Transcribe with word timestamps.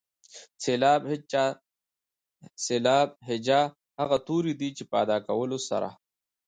سېلاب 2.63 3.09
هجا 3.29 3.61
هغه 3.99 4.17
توري 4.27 4.53
دي 4.59 4.69
چې 4.77 4.83
په 4.89 4.95
ادا 5.03 5.17
کولو 5.27 5.57
سره. 5.69 5.89